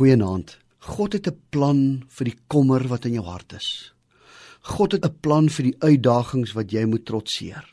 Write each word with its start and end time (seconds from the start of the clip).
Goeienaand. 0.00 0.54
God 0.96 1.12
het 1.12 1.26
'n 1.28 1.40
plan 1.50 1.80
vir 2.08 2.24
die 2.24 2.38
kommer 2.48 2.88
wat 2.88 3.04
in 3.04 3.12
jou 3.12 3.24
hart 3.24 3.52
is. 3.52 3.92
God 4.62 4.92
het 4.92 5.04
'n 5.04 5.20
plan 5.20 5.48
vir 5.48 5.64
die 5.64 5.76
uitdagings 5.78 6.54
wat 6.54 6.72
jy 6.72 6.84
moet 6.86 7.04
trotseer. 7.04 7.64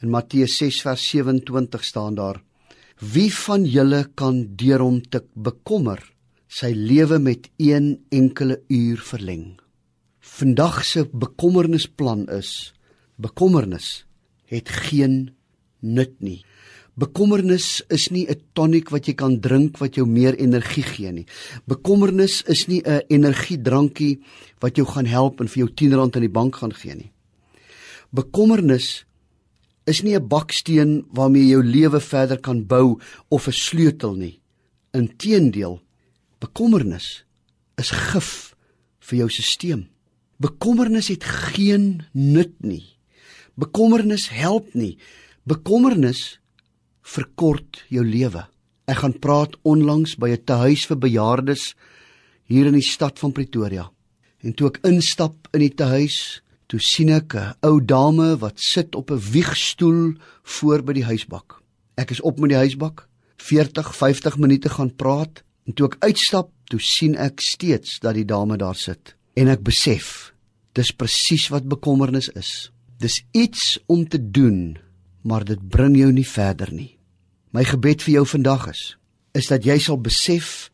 In 0.00 0.08
Matteus 0.08 0.56
6 0.56 0.80
vers 0.80 1.10
27 1.10 1.84
staan 1.84 2.14
daar: 2.14 2.42
Wie 3.12 3.34
van 3.34 3.64
julle 3.64 4.08
kan 4.14 4.56
deur 4.56 4.80
hom 4.80 5.02
te 5.02 5.24
bekommer 5.34 6.00
sy 6.48 6.72
lewe 6.72 7.18
met 7.18 7.50
een 7.58 8.00
enkele 8.08 8.62
uur 8.68 8.98
verleng? 8.98 9.60
Vandag 10.20 10.84
se 10.84 11.04
bekommernisplan 11.12 12.28
is: 12.28 12.72
bekommernis 13.16 14.06
het 14.46 14.68
geen 14.68 15.34
nut 15.80 16.20
nie. 16.20 16.44
Bekommernis 16.98 17.84
is 17.94 18.10
nie 18.10 18.26
'n 18.26 18.40
toniek 18.54 18.90
wat 18.90 19.06
jy 19.06 19.14
kan 19.14 19.40
drink 19.40 19.78
wat 19.78 19.94
jou 19.94 20.06
meer 20.06 20.34
energie 20.34 20.82
gee 20.82 21.12
nie. 21.12 21.26
Bekommernis 21.66 22.42
is 22.48 22.66
nie 22.66 22.82
'n 22.82 23.02
energiedrankie 23.08 24.18
wat 24.60 24.76
jou 24.76 24.86
gaan 24.86 25.06
help 25.06 25.40
en 25.40 25.48
vir 25.48 25.66
jou 25.66 25.68
R10 25.68 26.16
in 26.16 26.20
die 26.22 26.28
bank 26.28 26.56
gaan 26.56 26.72
gee 26.72 26.94
nie. 26.94 27.12
Bekommernis 28.10 29.04
is 29.86 30.02
nie 30.02 30.16
'n 30.16 30.28
baksteen 30.28 31.06
waarmee 31.12 31.42
jy 31.42 31.50
jou 31.50 31.62
lewe 31.62 32.00
verder 32.00 32.40
kan 32.40 32.66
bou 32.66 32.98
of 33.28 33.46
'n 33.46 33.52
sleutel 33.52 34.14
nie. 34.14 34.40
Inteendeel, 34.92 35.80
bekommernis 36.40 37.24
is 37.78 37.90
gif 37.90 38.56
vir 38.98 39.18
jou 39.18 39.28
stelsel. 39.28 39.86
Bekommernis 40.40 41.08
het 41.08 41.24
geen 41.24 42.06
nut 42.12 42.54
nie. 42.62 42.84
Bekommernis 43.54 44.28
help 44.28 44.74
nie. 44.74 44.98
Bekommernis 45.44 46.38
verkort 47.08 47.84
jou 47.92 48.04
lewe. 48.04 48.44
Ek 48.88 49.02
gaan 49.02 49.16
praat 49.20 49.56
onlangs 49.68 50.16
by 50.16 50.30
'n 50.30 50.44
tehuis 50.44 50.86
vir 50.86 50.96
bejaardes 50.96 51.74
hier 52.48 52.66
in 52.66 52.76
die 52.76 52.90
stad 52.94 53.18
van 53.18 53.32
Pretoria. 53.32 53.90
En 54.40 54.54
toe 54.54 54.68
ek 54.68 54.80
instap 54.86 55.48
in 55.52 55.60
die 55.60 55.74
tehuis, 55.74 56.42
toe 56.68 56.80
sien 56.80 57.10
ek 57.10 57.34
'n 57.34 57.54
ou 57.62 57.80
dame 57.80 58.36
wat 58.38 58.60
sit 58.60 58.94
op 58.94 59.10
'n 59.10 59.20
wiegstoel 59.32 60.14
voor 60.42 60.82
by 60.82 60.92
die 60.92 61.04
huisbak. 61.04 61.62
Ek 61.96 62.10
is 62.10 62.20
op 62.20 62.38
met 62.38 62.50
die 62.50 62.56
huisbak, 62.56 63.08
40, 63.36 63.94
50 63.96 64.38
minute 64.38 64.68
gaan 64.68 64.94
praat 64.94 65.42
en 65.66 65.74
toe 65.74 65.86
ek 65.86 65.96
uitstap, 66.00 66.50
toe 66.64 66.80
sien 66.80 67.16
ek 67.16 67.40
steeds 67.40 67.98
dat 68.00 68.14
die 68.14 68.24
dame 68.24 68.56
daar 68.56 68.76
sit. 68.76 69.14
En 69.34 69.48
ek 69.48 69.62
besef, 69.62 70.32
dis 70.72 70.92
presies 70.92 71.48
wat 71.48 71.68
bekommernis 71.68 72.28
is. 72.28 72.70
Dis 72.98 73.22
iets 73.32 73.78
om 73.86 74.08
te 74.08 74.30
doen, 74.30 74.78
maar 75.22 75.44
dit 75.44 75.68
bring 75.68 75.96
jou 75.96 76.12
nie 76.12 76.26
verder 76.26 76.72
nie. 76.72 76.97
My 77.50 77.64
gebed 77.64 78.02
vir 78.04 78.18
jou 78.18 78.24
vandag 78.28 78.68
is 78.74 78.82
is 79.38 79.46
dat 79.48 79.64
jy 79.64 79.76
sal 79.78 80.00
besef 80.02 80.70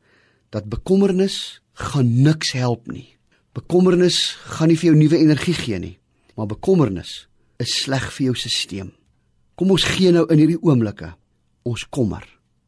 dat 0.55 0.71
bekommernis 0.71 1.61
gaan 1.77 2.23
niks 2.25 2.55
help 2.57 2.87
nie. 2.89 3.13
Bekommernis 3.55 4.39
gaan 4.57 4.71
nie 4.73 4.79
vir 4.79 4.89
jou 4.89 4.97
nuwe 4.97 5.19
energie 5.21 5.55
gee 5.55 5.79
nie, 5.79 5.99
maar 6.35 6.49
bekommernis 6.51 7.27
is 7.63 7.75
sleg 7.83 8.07
vir 8.17 8.31
jou 8.31 8.35
stelsel. 8.39 8.91
Kom 9.55 9.71
ons 9.71 9.85
gee 9.87 10.11
nou 10.15 10.25
in 10.33 10.41
hierdie 10.41 10.59
oomblikke 10.63 11.13
ons 11.65 11.85
kommer 11.95 12.25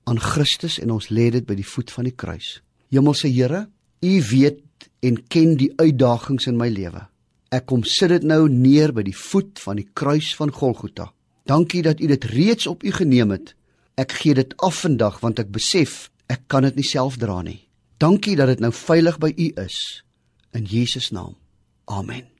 aan 0.07 0.21
Christus 0.23 0.79
en 0.79 0.95
ons 0.95 1.11
lê 1.11 1.31
dit 1.35 1.47
by 1.47 1.57
die 1.59 1.67
voet 1.67 1.91
van 1.91 2.07
die 2.07 2.15
kruis. 2.15 2.61
Hemelse 2.95 3.31
Here, 3.33 3.67
U 4.05 4.15
weet 4.31 4.63
en 5.03 5.19
ken 5.33 5.57
die 5.59 5.73
uitdagings 5.81 6.47
in 6.47 6.59
my 6.61 6.69
lewe. 6.71 7.03
Ek 7.51 7.67
kom 7.67 7.83
sit 7.83 8.13
dit 8.13 8.27
nou 8.27 8.47
neer 8.53 8.93
by 8.95 9.03
die 9.07 9.17
voet 9.17 9.59
van 9.65 9.81
die 9.81 9.89
kruis 9.97 10.31
van 10.39 10.53
Golgotha. 10.55 11.11
Dankie 11.47 11.83
dat 11.83 12.01
U 12.01 12.07
dit 12.07 12.25
reeds 12.31 12.69
op 12.71 12.85
U 12.87 12.93
geneem 12.95 13.35
het 13.35 13.57
Ek 13.97 14.13
gee 14.13 14.37
dit 14.37 14.53
af 14.61 14.83
vandag 14.85 15.23
want 15.25 15.41
ek 15.41 15.49
besef 15.55 16.11
ek 16.29 16.45
kan 16.53 16.67
dit 16.69 16.77
nie 16.77 16.85
self 16.85 17.17
dra 17.23 17.41
nie. 17.43 17.63
Dankie 17.97 18.37
dat 18.37 18.53
dit 18.53 18.61
nou 18.61 18.73
veilig 18.75 19.17
by 19.23 19.33
U 19.33 19.51
is. 19.65 20.05
In 20.53 20.69
Jesus 20.69 21.11
naam. 21.17 21.37
Amen. 21.89 22.36